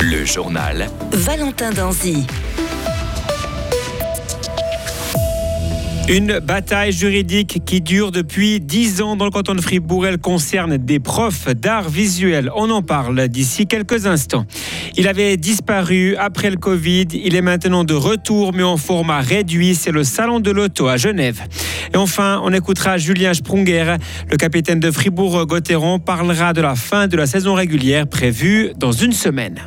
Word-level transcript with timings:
Le 0.00 0.24
journal 0.24 0.88
Valentin 1.12 1.70
Danzy. 1.70 2.26
Une 6.08 6.40
bataille 6.40 6.92
juridique 6.92 7.62
qui 7.64 7.80
dure 7.80 8.10
depuis 8.10 8.60
10 8.60 9.00
ans 9.00 9.16
dans 9.16 9.24
le 9.24 9.30
canton 9.30 9.54
de 9.54 9.60
Fribourg. 9.60 10.06
Elle 10.06 10.18
concerne 10.18 10.76
des 10.76 10.98
profs 10.98 11.48
d'art 11.48 11.88
visuel. 11.88 12.50
On 12.56 12.68
en 12.70 12.82
parle 12.82 13.28
d'ici 13.28 13.66
quelques 13.66 14.06
instants. 14.06 14.44
Il 14.96 15.06
avait 15.06 15.36
disparu 15.36 16.16
après 16.16 16.50
le 16.50 16.56
Covid. 16.56 17.06
Il 17.12 17.36
est 17.36 17.42
maintenant 17.42 17.84
de 17.84 17.94
retour, 17.94 18.52
mais 18.52 18.64
en 18.64 18.76
format 18.76 19.20
réduit. 19.20 19.76
C'est 19.76 19.92
le 19.92 20.02
Salon 20.02 20.40
de 20.40 20.50
l'Auto 20.50 20.88
à 20.88 20.96
Genève. 20.96 21.42
Et 21.94 21.96
enfin, 21.96 22.40
on 22.44 22.52
écoutera 22.52 22.98
Julien 22.98 23.32
Sprunger. 23.32 23.96
Le 24.28 24.36
capitaine 24.36 24.80
de 24.80 24.90
Fribourg-Gotteron 24.90 26.00
parlera 26.00 26.52
de 26.52 26.60
la 26.60 26.74
fin 26.74 27.06
de 27.06 27.16
la 27.16 27.26
saison 27.26 27.54
régulière 27.54 28.06
prévue 28.08 28.72
dans 28.76 28.92
une 28.92 29.12
semaine. 29.12 29.60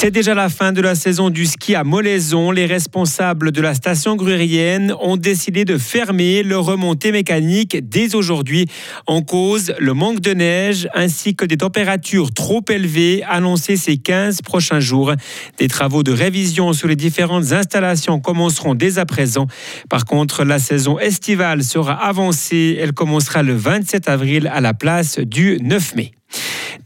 C'est 0.00 0.12
déjà 0.12 0.32
la 0.32 0.48
fin 0.48 0.70
de 0.70 0.80
la 0.80 0.94
saison 0.94 1.28
du 1.28 1.44
ski 1.44 1.74
à 1.74 1.82
Molaison. 1.82 2.52
Les 2.52 2.66
responsables 2.66 3.50
de 3.50 3.60
la 3.60 3.74
station 3.74 4.14
grurienne 4.14 4.94
ont 5.00 5.16
décidé 5.16 5.64
de 5.64 5.76
fermer 5.76 6.44
leur 6.44 6.66
remontée 6.66 7.10
mécanique 7.10 7.76
dès 7.82 8.14
aujourd'hui 8.14 8.66
en 9.08 9.22
cause 9.22 9.74
le 9.80 9.94
manque 9.94 10.20
de 10.20 10.34
neige 10.34 10.88
ainsi 10.94 11.34
que 11.34 11.44
des 11.44 11.56
températures 11.56 12.32
trop 12.32 12.62
élevées 12.70 13.24
annoncées 13.28 13.76
ces 13.76 13.96
15 13.96 14.42
prochains 14.42 14.78
jours. 14.78 15.14
Des 15.58 15.66
travaux 15.66 16.04
de 16.04 16.12
révision 16.12 16.72
sur 16.74 16.86
les 16.86 16.94
différentes 16.94 17.50
installations 17.50 18.20
commenceront 18.20 18.76
dès 18.76 18.98
à 18.98 19.04
présent. 19.04 19.48
Par 19.90 20.04
contre, 20.04 20.44
la 20.44 20.60
saison 20.60 21.00
estivale 21.00 21.64
sera 21.64 21.94
avancée. 21.94 22.78
Elle 22.80 22.92
commencera 22.92 23.42
le 23.42 23.56
27 23.56 24.08
avril 24.08 24.48
à 24.54 24.60
la 24.60 24.74
place 24.74 25.18
du 25.18 25.58
9 25.60 25.96
mai. 25.96 26.12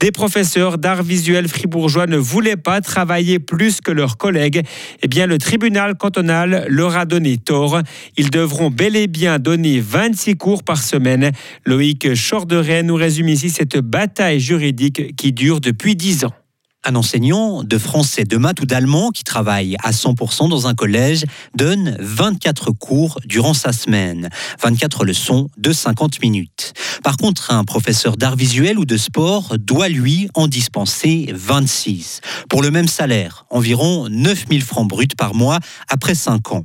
Des 0.03 0.11
professeurs 0.11 0.79
d'art 0.79 1.05
visuel 1.05 1.47
fribourgeois 1.47 2.09
ne 2.09 2.17
voulaient 2.17 2.57
pas 2.57 2.81
travailler 2.81 3.39
plus 3.39 3.81
que 3.81 3.93
leurs 3.93 4.17
collègues. 4.17 4.63
Eh 5.01 5.07
bien, 5.07 5.29
le 5.29 5.39
tribunal 5.39 5.95
cantonal 5.95 6.67
leur 6.69 6.97
a 6.97 7.05
donné 7.05 7.37
tort. 7.37 7.81
Ils 8.17 8.31
devront 8.31 8.69
bel 8.69 8.97
et 8.97 9.07
bien 9.07 9.39
donner 9.39 9.79
26 9.79 10.37
cours 10.37 10.65
par 10.65 10.83
semaine. 10.83 11.31
Loïc 11.65 12.09
Chorderet 12.17 12.83
nous 12.83 12.97
résume 12.97 13.29
ici 13.29 13.49
cette 13.49 13.79
bataille 13.79 14.41
juridique 14.41 15.15
qui 15.15 15.33
dure 15.33 15.61
depuis 15.61 15.95
10 15.95 16.25
ans. 16.25 16.35
Un 16.85 16.97
enseignant 16.97 17.63
de 17.63 17.79
français, 17.79 18.25
de 18.25 18.37
maths 18.37 18.61
ou 18.61 18.67
d'allemand 18.67 19.11
qui 19.11 19.23
travaille 19.23 19.77
à 19.85 19.93
100% 19.93 20.49
dans 20.49 20.67
un 20.67 20.75
collège 20.75 21.25
donne 21.55 21.97
24 22.01 22.73
cours 22.73 23.21
durant 23.25 23.55
sa 23.55 23.73
semaine, 23.73 24.29
24 24.61 25.05
leçons 25.05 25.49
de 25.59 25.73
50 25.73 26.21
minutes. 26.23 26.73
Par 27.05 27.17
contre, 27.17 27.53
un 27.53 27.65
professeur 27.65 28.17
d'art 28.17 28.35
visuel 28.35 28.81
ou 28.81 28.85
de 28.85 28.97
sport 28.97 29.59
doit 29.59 29.89
lui 29.89 30.29
en 30.35 30.49
dispenser 30.49 31.31
26 31.33 32.21
pour 32.49 32.63
le 32.63 32.73
même 32.73 32.89
salaire, 32.89 33.47
environ 33.51 34.09
9000 34.09 34.63
francs 34.63 34.89
bruts 34.89 35.07
par 35.17 35.35
mois 35.35 35.61
après 35.89 36.17
5 36.17 36.53
ans. 36.53 36.65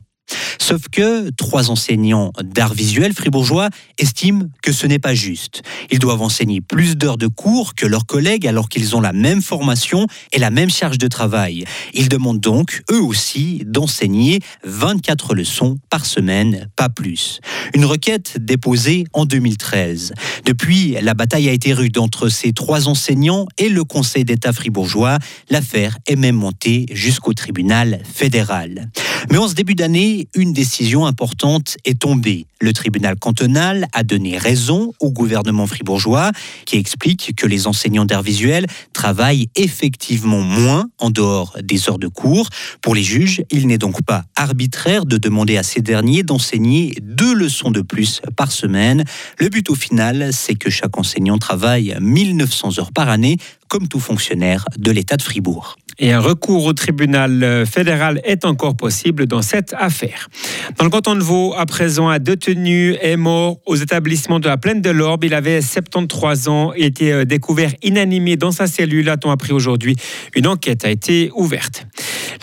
Sauf 0.59 0.89
que 0.91 1.29
trois 1.31 1.69
enseignants 1.69 2.33
d'art 2.43 2.73
visuel 2.73 3.13
fribourgeois 3.13 3.69
estiment 3.97 4.49
que 4.61 4.71
ce 4.71 4.85
n'est 4.85 4.99
pas 4.99 5.13
juste. 5.13 5.61
Ils 5.91 5.99
doivent 5.99 6.21
enseigner 6.21 6.61
plus 6.61 6.97
d'heures 6.97 7.17
de 7.17 7.27
cours 7.27 7.73
que 7.75 7.85
leurs 7.85 8.05
collègues 8.05 8.45
alors 8.45 8.67
qu'ils 8.67 8.95
ont 8.95 9.01
la 9.01 9.13
même 9.13 9.41
formation 9.41 10.07
et 10.33 10.39
la 10.39 10.49
même 10.49 10.69
charge 10.69 10.97
de 10.97 11.07
travail. 11.07 11.63
Ils 11.93 12.09
demandent 12.09 12.41
donc, 12.41 12.81
eux 12.91 13.01
aussi, 13.01 13.63
d'enseigner 13.65 14.39
24 14.65 15.35
leçons 15.35 15.77
par 15.89 16.05
semaine, 16.05 16.67
pas 16.75 16.89
plus. 16.89 17.39
Une 17.73 17.85
requête 17.85 18.37
déposée 18.37 19.05
en 19.13 19.25
2013. 19.25 20.13
Depuis, 20.45 20.97
la 21.01 21.13
bataille 21.13 21.49
a 21.49 21.53
été 21.53 21.73
rude 21.73 21.97
entre 21.97 22.29
ces 22.29 22.51
trois 22.51 22.87
enseignants 22.87 23.47
et 23.57 23.69
le 23.69 23.83
Conseil 23.83 24.25
d'État 24.25 24.51
fribourgeois. 24.51 25.17
L'affaire 25.49 25.97
est 26.07 26.15
même 26.15 26.35
montée 26.35 26.85
jusqu'au 26.91 27.33
tribunal 27.33 27.99
fédéral. 28.13 28.89
Mais 29.29 29.37
en 29.37 29.47
ce 29.47 29.53
début 29.53 29.75
d'année, 29.75 30.27
une 30.35 30.53
décision 30.53 31.05
importante 31.05 31.77
est 31.85 31.99
tombée. 31.99 32.45
Le 32.59 32.73
tribunal 32.73 33.17
cantonal 33.17 33.87
a 33.93 34.03
donné 34.03 34.37
raison 34.37 34.93
au 34.99 35.11
gouvernement 35.11 35.67
fribourgeois 35.67 36.31
qui 36.65 36.77
explique 36.77 37.35
que 37.35 37.45
les 37.45 37.67
enseignants 37.67 38.05
d'art 38.05 38.23
visuel 38.23 38.65
travaillent 38.93 39.49
effectivement 39.55 40.41
moins 40.41 40.89
en 40.97 41.11
dehors 41.11 41.55
des 41.61 41.87
heures 41.87 41.99
de 41.99 42.07
cours. 42.07 42.49
Pour 42.81 42.95
les 42.95 43.03
juges, 43.03 43.43
il 43.51 43.67
n'est 43.67 43.77
donc 43.77 44.01
pas 44.03 44.23
arbitraire 44.35 45.05
de 45.05 45.17
demander 45.17 45.57
à 45.57 45.63
ces 45.63 45.81
derniers 45.81 46.23
d'enseigner 46.23 46.95
deux 47.01 47.33
leçons 47.33 47.69
de 47.69 47.81
plus 47.81 48.21
par 48.35 48.51
semaine. 48.51 49.03
Le 49.37 49.49
but 49.49 49.69
au 49.69 49.75
final, 49.75 50.29
c'est 50.31 50.55
que 50.55 50.69
chaque 50.69 50.97
enseignant 50.97 51.37
travaille 51.37 51.95
1900 51.99 52.79
heures 52.79 52.91
par 52.91 53.09
année 53.09 53.37
comme 53.67 53.87
tout 53.87 53.99
fonctionnaire 53.99 54.65
de 54.77 54.91
l'État 54.91 55.17
de 55.17 55.21
Fribourg. 55.21 55.77
Et 55.99 56.13
un 56.13 56.19
recours 56.19 56.65
au 56.65 56.73
tribunal 56.73 57.43
euh, 57.43 57.65
fédéral 57.65 58.21
est 58.23 58.45
encore 58.45 58.77
possible 58.77 59.25
dans 59.25 59.41
cette 59.41 59.73
affaire. 59.77 60.29
Dans 60.77 60.83
le 60.83 60.91
canton 60.91 61.15
de 61.15 61.23
Vaud, 61.23 61.55
à 61.57 61.65
présent, 61.65 62.09
un 62.09 62.19
détenu 62.19 62.95
est 63.01 63.17
mort 63.17 63.57
aux 63.65 63.75
établissements 63.75 64.39
de 64.39 64.47
la 64.47 64.57
plaine 64.57 64.81
de 64.81 64.91
l'Orbe. 64.91 65.23
Il 65.23 65.33
avait 65.33 65.59
73 65.59 66.49
ans 66.49 66.71
et 66.75 66.85
était 66.85 67.11
euh, 67.11 67.25
découvert 67.25 67.71
inanimé 67.81 68.35
dans 68.35 68.51
sa 68.51 68.67
cellule, 68.67 69.09
a-t-on 69.09 69.31
appris 69.31 69.53
aujourd'hui. 69.53 69.95
Une 70.35 70.45
enquête 70.45 70.85
a 70.85 70.91
été 70.91 71.31
ouverte. 71.35 71.87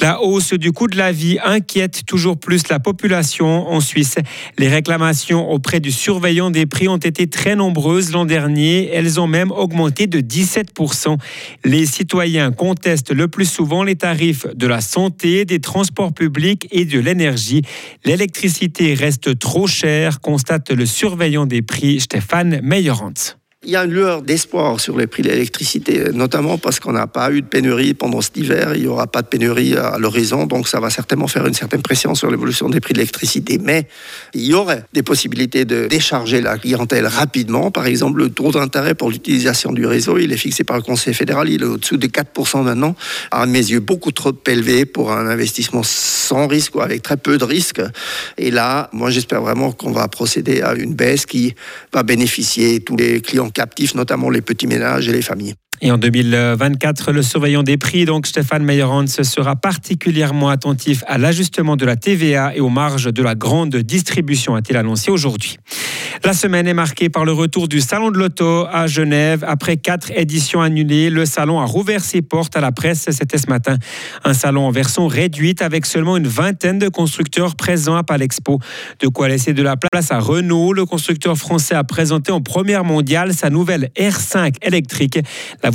La 0.01 0.21
hausse 0.21 0.55
du 0.55 0.73
coût 0.73 0.89
de 0.89 0.97
la 0.97 1.13
vie 1.13 1.39
inquiète 1.45 2.05
toujours 2.07 2.37
plus 2.37 2.69
la 2.69 2.81
population 2.81 3.69
en 3.69 3.81
Suisse. 3.81 4.17
Les 4.59 4.69
réclamations 4.69 5.49
auprès 5.49 5.79
du 5.79 5.93
surveillant 5.93 6.51
des 6.51 6.67
prix 6.67 6.89
ont 6.89 6.97
été 6.97 7.29
très 7.29 7.55
nombreuses 7.55 8.11
l'an 8.11 8.25
dernier. 8.25 8.91
Elles 8.93 9.21
ont 9.21 9.29
même 9.29 9.53
augmenté 9.53 10.09
de 10.09 10.21
17%. 10.21 11.17
Les 11.65 11.87
citoyens 11.87 12.51
contestent 12.51 13.13
le 13.13 13.29
plus 13.29 13.44
souvent 13.45 13.83
les 13.83 13.97
tarifs 13.97 14.47
de 14.55 14.67
la 14.67 14.81
santé, 14.81 15.45
des 15.45 15.61
transports 15.61 16.13
publics 16.13 16.69
et 16.71 16.85
de 16.85 16.99
l'énergie. 16.99 17.63
L'électricité 18.05 18.95
reste 18.95 19.39
trop 19.39 19.67
chère, 19.67 20.21
constate 20.21 20.71
le 20.71 20.87
surveillant 20.87 21.47
des 21.47 21.63
prix 21.63 22.01
Stéphane 22.01 22.61
Meyerhans. 22.63 23.37
Il 23.67 23.71
y 23.71 23.77
a 23.77 23.85
une 23.85 23.93
lueur 23.93 24.21
d'espoir 24.21 24.79
sur 24.79 24.99
les 24.99 25.07
prix 25.07 25.23
de 25.23 25.31
l'électricité, 25.31 26.11
notamment 26.13 26.59
parce 26.59 26.81
qu'on 26.81 26.93
n'a 26.93 27.07
pas 27.07 27.33
eu 27.33 27.41
de 27.41 27.47
pénurie 27.47 27.95
pendant 27.95 28.21
cet 28.21 28.37
hiver. 28.37 28.73
Il 28.75 28.83
n'y 28.83 28.87
aura 28.87 29.07
pas 29.07 29.23
de 29.23 29.27
pénurie 29.27 29.75
à 29.75 29.97
l'horizon, 29.97 30.45
donc 30.45 30.69
ça 30.69 30.81
va 30.81 30.91
certainement 30.91 31.29
faire 31.29 31.47
une 31.47 31.55
certaine 31.55 31.81
pression 31.81 32.15
sur 32.15 32.31
l'évolution 32.31 32.69
des 32.69 32.81
prix 32.81 32.93
de 32.93 32.99
l'électricité. 32.99 33.59
Mais 33.63 33.89
il 34.35 34.45
y 34.45 34.53
aurait 34.53 34.85
des 34.93 35.03
possibilités 35.03 35.65
de 35.65 35.87
décharger 35.87 36.43
la 36.43 36.59
clientèle 36.59 37.07
rapidement. 37.07 37.71
Par 37.71 37.87
exemple, 37.87 38.19
le 38.19 38.29
taux 38.29 38.53
d'intérêt 38.53 38.95
pour 38.95 39.11
l'utilisation 39.11 39.73
du 39.73 39.87
réseau, 39.87 40.19
il 40.19 40.31
est 40.31 40.37
fixé 40.37 40.63
par 40.63 40.77
le 40.77 40.83
Conseil 40.83 41.15
fédéral, 41.15 41.49
il 41.49 41.63
est 41.63 41.67
au-dessous 41.67 41.97
de 41.97 42.07
4% 42.07 42.65
maintenant. 42.65 42.95
À 43.31 43.47
mes 43.47 43.59
yeux, 43.59 43.81
beaucoup 43.81 44.13
trop 44.13 44.35
élevé 44.47 44.85
pour 44.85 45.11
un 45.11 45.27
investissement 45.27 45.83
sans 45.83 46.49
risque 46.49 46.75
ou 46.75 46.83
avec 46.83 47.01
très 47.01 47.17
peu 47.17 47.39
de 47.39 47.45
risque. 47.45 47.81
Et 48.37 48.51
là, 48.51 48.91
moi, 48.93 49.09
j'espère 49.09 49.41
vraiment 49.41 49.73
qu'on 49.73 49.93
va 49.93 50.07
procéder 50.09 50.61
à 50.61 50.75
une 50.75 50.93
baisse 50.93 51.25
qui 51.25 51.55
va 51.95 52.03
bénéficier 52.03 52.81
tous 52.81 52.97
les 52.97 53.23
clients 53.23 53.51
captifs, 53.55 53.95
notamment 53.95 54.29
les 54.29 54.43
petits 54.43 54.67
ménages 54.67 55.09
et 55.09 55.13
les 55.13 55.23
familles. 55.23 55.55
Et 55.87 55.91
en 55.91 55.99
2024, 55.99 57.13
le 57.13 57.21
surveillant 57.21 57.63
des 57.63 57.77
prix, 57.77 58.07
donc 58.07 58.27
Stéphane 58.27 58.65
Meyerhans, 58.65 59.07
sera 59.07 59.55
particulièrement 59.55 60.49
attentif 60.49 61.05
à 61.07 61.19
l'ajustement 61.19 61.77
de 61.77 61.85
la 61.85 61.95
TVA 61.95 62.57
et 62.57 62.61
aux 62.61 62.71
marges 62.71 63.13
de 63.13 63.23
la 63.23 63.35
grande 63.35 63.77
distribution, 63.77 64.55
a-t-il 64.55 64.79
annoncé 64.79 65.11
aujourd'hui. 65.11 65.59
La 66.25 66.33
semaine 66.33 66.67
est 66.67 66.75
marquée 66.75 67.11
par 67.11 67.27
le 67.27 67.33
retour 67.33 67.69
du 67.69 67.83
Salon 67.83 68.11
de 68.11 68.17
l'Auto 68.17 68.65
à 68.73 68.87
Genève. 68.87 69.45
Après 69.47 69.77
quatre 69.77 70.11
éditions 70.17 70.63
annulées, 70.63 71.11
le 71.11 71.27
salon 71.27 71.61
a 71.61 71.67
rouvert 71.67 72.03
ses 72.03 72.23
portes 72.23 72.57
à 72.57 72.63
la 72.63 72.73
presse. 72.73 73.11
C'était 73.11 73.37
ce 73.37 73.49
matin 73.49 73.77
un 74.25 74.33
salon 74.33 74.67
en 74.67 74.71
version 74.71 75.07
réduite 75.07 75.61
avec 75.61 75.85
seulement 75.85 76.17
une 76.17 76.27
vingtaine 76.27 76.79
de 76.79 76.89
constructeurs 76.89 77.57
présents 77.57 77.97
à 77.97 78.05
Palexpo. 78.05 78.59
De 79.01 79.09
quoi 79.09 79.29
laisser 79.29 79.53
de 79.53 79.63
la 79.63 79.77
place 79.77 80.13
à 80.13 80.19
Renault. 80.19 80.73
Le 80.73 80.87
constructeur 80.87 81.37
français 81.37 81.75
a 81.75 81.85
présenté 81.85 82.33
en 82.33 82.41
première 82.41 82.85
mondiale 82.85 83.35
sa 83.35 83.51
nouvelle 83.51 83.91
R5 83.99 84.55
électrique. 84.63 85.19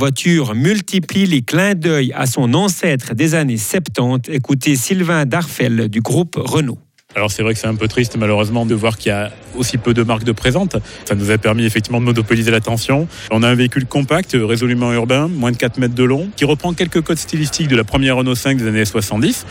Voiture 0.00 0.54
multiplie 0.54 1.26
les 1.26 1.42
clins 1.42 1.74
d'œil 1.74 2.10
à 2.14 2.24
son 2.24 2.54
ancêtre 2.54 3.14
des 3.14 3.34
années 3.34 3.58
70. 3.58 4.34
Écoutez 4.34 4.74
Sylvain 4.74 5.26
Darfel 5.26 5.90
du 5.90 6.00
groupe 6.00 6.36
Renault. 6.36 6.78
Alors 7.16 7.32
c'est 7.32 7.42
vrai 7.42 7.54
que 7.54 7.60
c'est 7.60 7.66
un 7.66 7.74
peu 7.74 7.88
triste 7.88 8.16
malheureusement 8.16 8.66
de 8.66 8.74
voir 8.74 8.96
qu'il 8.96 9.10
y 9.10 9.12
a 9.12 9.32
aussi 9.56 9.78
peu 9.78 9.94
de 9.94 10.04
marques 10.04 10.22
de 10.22 10.30
présentes. 10.30 10.76
Ça 11.04 11.16
nous 11.16 11.32
a 11.32 11.38
permis 11.38 11.64
effectivement 11.64 11.98
de 11.98 12.04
monopoliser 12.04 12.52
l'attention. 12.52 13.08
On 13.32 13.42
a 13.42 13.48
un 13.48 13.56
véhicule 13.56 13.84
compact, 13.84 14.36
résolument 14.40 14.92
urbain, 14.92 15.26
moins 15.26 15.50
de 15.50 15.56
4 15.56 15.78
mètres 15.78 15.96
de 15.96 16.04
long, 16.04 16.28
qui 16.36 16.44
reprend 16.44 16.72
quelques 16.72 17.00
codes 17.00 17.18
stylistiques 17.18 17.66
de 17.66 17.74
la 17.74 17.82
première 17.82 18.16
Renault 18.16 18.36
5 18.36 18.58
des 18.58 18.68
années 18.68 18.84
70. 18.84 19.44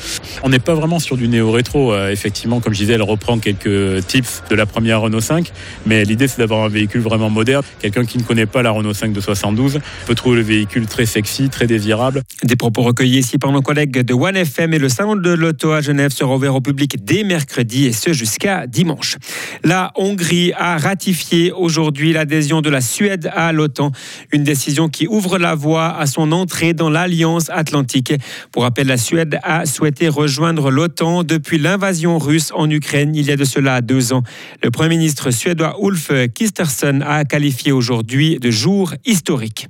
On 0.43 0.49
n'est 0.49 0.59
pas 0.59 0.73
vraiment 0.73 0.99
sur 0.99 1.17
du 1.17 1.27
néo-rétro. 1.27 1.91
Euh, 1.91 2.11
effectivement, 2.11 2.61
comme 2.61 2.73
je 2.73 2.79
disais, 2.79 2.93
elle 2.93 3.01
reprend 3.01 3.39
quelques 3.39 4.07
tips 4.07 4.43
de 4.49 4.55
la 4.55 4.65
première 4.65 5.01
Renault 5.01 5.19
5, 5.19 5.51
mais 5.85 6.05
l'idée 6.05 6.29
c'est 6.29 6.39
d'avoir 6.39 6.63
un 6.63 6.69
véhicule 6.69 7.01
vraiment 7.01 7.29
moderne. 7.29 7.63
Quelqu'un 7.81 8.05
qui 8.05 8.19
ne 8.19 8.23
connaît 8.23 8.45
pas 8.45 8.63
la 8.63 8.71
Renault 8.71 8.93
5 8.93 9.11
de 9.11 9.19
72 9.19 9.79
peut 10.07 10.15
trouver 10.15 10.37
le 10.37 10.43
véhicule 10.43 10.87
très 10.87 11.05
sexy, 11.05 11.49
très 11.49 11.67
désirable. 11.67 12.23
Des 12.43 12.55
propos 12.55 12.83
recueillis 12.83 13.19
ici 13.19 13.37
par 13.37 13.51
nos 13.51 13.61
collègues 13.61 13.99
de 13.99 14.13
One 14.13 14.37
FM 14.37 14.73
et 14.73 14.79
le 14.79 14.87
salon 14.87 15.17
de 15.17 15.31
l'auto 15.31 15.73
à 15.73 15.81
Genève 15.81 16.11
sera 16.11 16.33
ouvert 16.33 16.55
au 16.55 16.61
public 16.61 17.03
dès 17.03 17.25
mercredi 17.25 17.48
et 17.57 17.91
ce 17.91 18.13
jusqu'à 18.13 18.67
dimanche. 18.67 19.17
La 19.63 19.91
Hongrie 19.95 20.53
a 20.55 20.77
ratifié 20.77 21.51
aujourd'hui 21.51 22.13
l'adhésion 22.13 22.61
de 22.61 22.69
la 22.69 22.79
Suède 22.79 23.29
à 23.35 23.51
l'OTAN, 23.51 23.91
une 24.31 24.43
décision 24.43 24.87
qui 24.87 25.07
ouvre 25.07 25.37
la 25.37 25.55
voie 25.55 25.97
à 25.97 26.05
son 26.05 26.31
entrée 26.31 26.73
dans 26.73 26.89
l'Alliance 26.89 27.49
atlantique. 27.49 28.13
Pour 28.51 28.63
rappel, 28.63 28.87
la 28.87 28.97
Suède 28.97 29.39
a 29.43 29.65
souhaité 29.65 30.07
rejoindre 30.07 30.69
l'OTAN 30.69 31.23
depuis 31.23 31.57
l'invasion 31.57 32.17
russe 32.17 32.51
en 32.53 32.69
Ukraine 32.69 33.15
il 33.15 33.25
y 33.25 33.31
a 33.31 33.35
de 33.35 33.45
cela 33.45 33.81
deux 33.81 34.13
ans. 34.13 34.23
Le 34.63 34.71
Premier 34.71 34.89
ministre 34.89 35.31
suédois 35.31 35.75
Ulf 35.81 36.11
Kristersson 36.33 37.01
a 37.05 37.25
qualifié 37.25 37.71
aujourd'hui 37.71 38.39
de 38.39 38.51
jour 38.51 38.93
historique. 39.05 39.67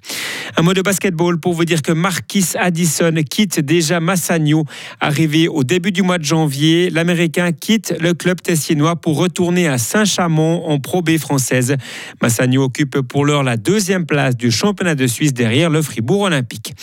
Un 0.58 0.62
mot 0.64 0.74
de 0.74 0.82
basketball 0.82 1.40
pour 1.40 1.54
vous 1.54 1.66
dire 1.66 1.82
que 1.82 1.92
Marquis 1.92 2.46
Addison 2.60 3.14
quitte 3.30 3.60
déjà 3.60 4.00
Massagno. 4.00 4.66
Arrivé 5.00 5.48
au 5.48 5.64
début 5.64 5.92
du 5.92 6.02
mois 6.02 6.18
de 6.18 6.24
janvier, 6.24 6.90
l'Américain 6.90 7.52
le 8.00 8.14
club 8.14 8.42
tessinois 8.42 8.96
pour 8.96 9.18
retourner 9.18 9.68
à 9.68 9.78
Saint-Chamond 9.78 10.64
en 10.66 10.80
Pro 10.80 11.04
B 11.04 11.18
française. 11.18 11.76
Massagno 12.20 12.64
occupe 12.64 13.02
pour 13.02 13.26
l'heure 13.26 13.44
la 13.44 13.58
deuxième 13.58 14.08
place 14.08 14.36
du 14.36 14.50
championnat 14.50 14.96
de 14.96 15.06
Suisse 15.06 15.34
derrière 15.34 15.70
le 15.70 15.84
Fribourg 15.84 16.22
Olympique. 16.22 16.74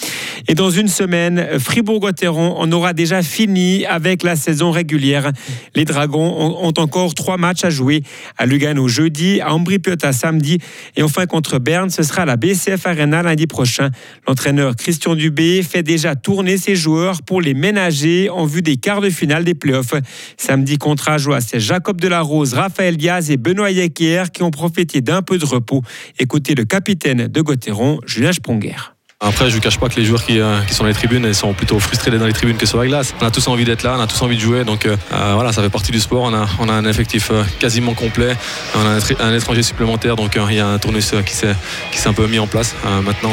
Et 0.47 0.55
dans 0.55 0.71
une 0.71 0.87
semaine, 0.87 1.59
Fribourg-Gotteron 1.59 2.57
en 2.57 2.71
aura 2.71 2.93
déjà 2.93 3.23
fini 3.23 3.85
avec 3.85 4.23
la 4.23 4.37
saison 4.37 4.71
régulière. 4.71 5.33
Les 5.75 5.85
Dragons 5.85 6.57
ont 6.63 6.73
encore 6.77 7.15
trois 7.15 7.37
matchs 7.37 7.65
à 7.65 7.71
jouer. 7.71 8.05
À 8.39 8.47
Lugano 8.47 8.87
jeudi, 8.87 9.41
à 9.41 9.53
Ambri-Piotta 9.55 10.13
samedi 10.13 10.59
et 10.95 11.03
enfin 11.03 11.27
contre 11.27 11.59
Berne, 11.59 11.91
ce 11.91 12.05
sera 12.05 12.25
la 12.25 12.37
BCF 12.37 12.87
Arena 12.87 13.25
lundi 13.25 13.49
prochain. 13.49 13.91
L'entraîneur 14.29 14.77
Christian 14.77 15.17
Dubé 15.17 15.65
fait 15.65 15.83
déjà 15.83 16.15
tourner 16.15 16.59
ses 16.59 16.77
joueurs 16.77 17.23
pour 17.23 17.41
les 17.41 17.55
ménager 17.55 18.31
en 18.31 18.47
vue 18.47 18.63
des 18.63 18.77
quarts 18.77 19.01
de 19.01 19.11
finale 19.11 19.43
des 19.43 19.55
playoffs. 19.55 19.95
Samedi 20.37 20.76
contre 20.79 21.09
Ajoie, 21.09 21.41
c'est 21.41 21.61
Jacob 21.61 22.01
Delarose, 22.01 22.55
Raphaël 22.55 22.97
Diaz 22.97 23.31
et 23.31 23.37
Benoît 23.37 23.71
Yekier 23.71 24.25
qui 24.33 24.43
ont 24.43 24.51
profité 24.51 25.01
d'un 25.01 25.23
peu 25.23 25.39
de 25.39 25.45
repos. 25.45 25.83
Écoutez 26.19 26.55
le 26.55 26.65
capitaine 26.65 27.29
de 27.29 27.41
Gotteron, 27.41 28.01
Julien 28.07 28.33
Spronger. 28.33 28.96
Après, 29.21 29.49
je 29.49 29.57
ne 29.57 29.63
cache 29.63 29.79
pas 29.79 29.89
que 29.89 29.97
les 29.97 30.05
joueurs 30.05 30.23
qui, 30.23 30.41
euh, 30.41 30.61
sont 30.67 30.85
dans 30.85 30.89
les 30.89 30.95
tribunes 30.95 31.33
sont 31.33 31.55
plutôt 31.55 31.79
frustrés 31.79 32.11
dans 32.11 32.27
les 32.27 32.35
tribunes 32.35 32.59
que 32.59 32.67
sur 32.67 32.79
la 32.79 32.87
glace. 32.87 33.15
On 33.19 33.25
a 33.25 33.31
tous 33.31 33.49
envie 33.49 33.65
d'être 33.65 33.83
là, 33.83 33.97
on 33.97 34.01
a 34.01 34.07
tous 34.07 34.21
envie 34.21 34.37
de 34.37 34.41
jouer. 34.43 34.65
Donc 34.65 34.85
euh, 34.85 34.95
euh 35.13 35.33
voilà, 35.35 35.53
ça 35.53 35.63
fait 35.63 35.71
partie 35.71 35.91
du 35.91 36.01
sport. 36.01 36.31
On 36.61 36.69
a, 36.69 36.73
un 36.73 36.85
effectif 36.85 37.33
quasiment 37.59 37.95
complet. 37.95 38.37
On 38.75 38.81
a 38.87 39.25
un, 39.25 39.35
étranger 39.35 39.63
supplémentaire. 39.63 40.17
Donc 40.17 40.39
il 40.51 40.57
y 40.57 40.61
a 40.61 40.67
un 40.69 40.79
tournus 40.79 41.15
qui 41.25 41.35
s'est 41.35 42.09
un 42.09 42.13
peu 42.13 42.27
mis 42.27 42.39
en 42.39 42.47
place. 42.47 42.75
maintenant, 43.03 43.33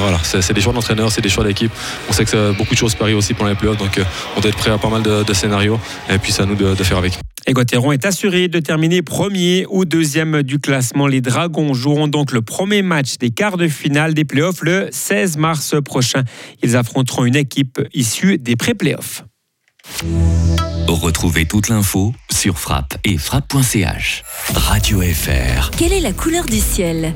voilà, 0.00 0.18
c'est 0.22 0.52
des 0.52 0.60
choix 0.60 0.74
d'entraîneur, 0.74 1.10
c'est 1.10 1.22
des 1.22 1.30
choix 1.30 1.44
d'équipe. 1.44 1.72
On 2.10 2.12
sait 2.12 2.26
que 2.26 2.52
beaucoup 2.52 2.74
de 2.74 2.78
choses 2.78 2.94
arriver 3.00 3.16
aussi 3.16 3.32
pendant 3.32 3.50
les 3.50 3.56
playoffs. 3.56 3.78
Donc 3.78 3.98
on 4.36 4.40
doit 4.40 4.50
être 4.50 4.58
prêt 4.58 4.70
à 4.70 4.76
pas 4.76 4.90
mal 4.90 5.02
de, 5.02 5.32
scénarios. 5.32 5.80
Et 6.10 6.18
puis 6.18 6.30
c'est 6.30 6.42
à 6.42 6.46
nous 6.46 6.56
de 6.56 6.84
faire 6.84 6.98
avec. 6.98 7.23
Et 7.46 7.52
Gauthieron 7.52 7.92
est 7.92 8.06
assuré 8.06 8.48
de 8.48 8.58
terminer 8.58 9.02
premier 9.02 9.66
ou 9.68 9.84
deuxième 9.84 10.42
du 10.42 10.58
classement. 10.58 11.06
Les 11.06 11.20
Dragons 11.20 11.74
joueront 11.74 12.08
donc 12.08 12.32
le 12.32 12.40
premier 12.40 12.82
match 12.82 13.18
des 13.18 13.30
quarts 13.30 13.58
de 13.58 13.68
finale 13.68 14.14
des 14.14 14.24
playoffs 14.24 14.62
le 14.62 14.88
16 14.90 15.36
mars 15.36 15.74
prochain. 15.84 16.24
Ils 16.62 16.76
affronteront 16.76 17.24
une 17.26 17.36
équipe 17.36 17.80
issue 17.92 18.38
des 18.38 18.56
pré-playoffs. 18.56 19.24
Retrouvez 20.88 21.44
toute 21.44 21.68
l'info 21.68 22.14
sur 22.30 22.58
frappe 22.58 22.96
et 23.04 23.18
frappe.ch. 23.18 24.22
Radio 24.54 25.02
FR. 25.02 25.70
Quelle 25.76 25.92
est 25.92 26.00
la 26.00 26.12
couleur 26.12 26.46
du 26.46 26.58
ciel? 26.58 27.14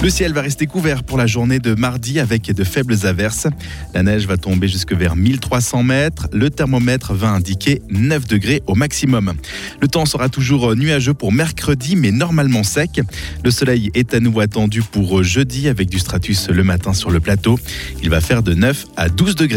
Le 0.00 0.10
ciel 0.10 0.32
va 0.32 0.42
rester 0.42 0.66
couvert 0.66 1.02
pour 1.02 1.18
la 1.18 1.26
journée 1.26 1.58
de 1.58 1.74
mardi 1.74 2.20
avec 2.20 2.52
de 2.52 2.64
faibles 2.64 3.06
averses. 3.06 3.48
La 3.94 4.04
neige 4.04 4.26
va 4.26 4.36
tomber 4.36 4.68
jusque 4.68 4.92
vers 4.92 5.16
1300 5.16 5.82
mètres. 5.82 6.28
Le 6.32 6.50
thermomètre 6.50 7.14
va 7.14 7.30
indiquer 7.30 7.82
9 7.90 8.26
degrés 8.28 8.62
au 8.66 8.76
maximum. 8.76 9.34
Le 9.80 9.88
temps 9.88 10.06
sera 10.06 10.28
toujours 10.28 10.76
nuageux 10.76 11.14
pour 11.14 11.32
mercredi, 11.32 11.96
mais 11.96 12.12
normalement 12.12 12.62
sec. 12.62 13.00
Le 13.42 13.50
soleil 13.50 13.90
est 13.94 14.14
à 14.14 14.20
nouveau 14.20 14.40
attendu 14.40 14.82
pour 14.82 15.24
jeudi 15.24 15.68
avec 15.68 15.88
du 15.88 15.98
stratus 15.98 16.48
le 16.48 16.62
matin 16.62 16.92
sur 16.92 17.10
le 17.10 17.18
plateau. 17.18 17.58
Il 18.00 18.10
va 18.10 18.20
faire 18.20 18.44
de 18.44 18.54
9 18.54 18.86
à 18.96 19.08
12 19.08 19.34
degrés. 19.34 19.46